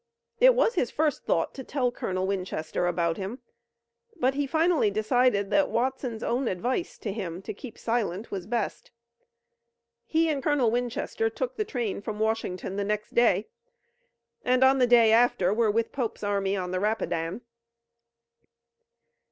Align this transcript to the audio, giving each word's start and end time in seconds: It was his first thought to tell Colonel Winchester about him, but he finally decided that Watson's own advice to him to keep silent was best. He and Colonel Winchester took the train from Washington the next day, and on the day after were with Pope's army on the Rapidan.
It 0.39 0.55
was 0.55 0.73
his 0.73 0.89
first 0.89 1.25
thought 1.25 1.53
to 1.53 1.63
tell 1.63 1.91
Colonel 1.91 2.25
Winchester 2.25 2.87
about 2.87 3.17
him, 3.17 3.37
but 4.15 4.33
he 4.33 4.47
finally 4.47 4.89
decided 4.89 5.51
that 5.51 5.69
Watson's 5.69 6.23
own 6.23 6.47
advice 6.47 6.97
to 6.97 7.13
him 7.13 7.39
to 7.43 7.53
keep 7.53 7.77
silent 7.77 8.31
was 8.31 8.47
best. 8.47 8.89
He 10.07 10.27
and 10.27 10.41
Colonel 10.41 10.71
Winchester 10.71 11.29
took 11.29 11.55
the 11.55 11.65
train 11.65 12.01
from 12.01 12.17
Washington 12.19 12.77
the 12.77 12.83
next 12.83 13.13
day, 13.13 13.45
and 14.43 14.63
on 14.63 14.79
the 14.79 14.87
day 14.87 15.11
after 15.11 15.53
were 15.53 15.69
with 15.69 15.91
Pope's 15.91 16.23
army 16.23 16.57
on 16.57 16.71
the 16.71 16.79
Rapidan. 16.79 17.41